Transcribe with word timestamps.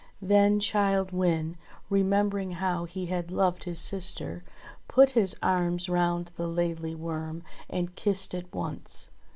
Then 0.23 0.59
Childe 0.59 1.11
Wynde, 1.11 1.57
remembering 1.91 2.53
how 2.53 2.85
he 2.85 3.05
had 3.05 3.29
loved 3.29 3.65
his 3.65 3.79
sister, 3.79 4.43
put 4.87 5.11
his 5.11 5.35
arms 5.43 5.89
round 5.89 6.31
the 6.37 6.47
Laidly 6.47 6.95
Worm 6.95 7.43
and 7.69 7.93
kissed 7.95 8.33
it 8.33 8.51
once. 8.51 9.11